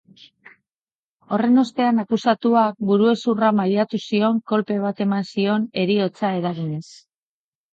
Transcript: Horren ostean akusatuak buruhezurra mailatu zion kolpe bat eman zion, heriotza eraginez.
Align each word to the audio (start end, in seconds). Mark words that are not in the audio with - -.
Horren 1.35 1.61
ostean 1.63 2.03
akusatuak 2.03 2.79
buruhezurra 2.91 3.51
mailatu 3.59 4.01
zion 4.09 4.41
kolpe 4.53 4.79
bat 4.87 5.05
eman 5.07 5.29
zion, 5.35 5.69
heriotza 5.83 6.33
eraginez. 6.41 6.85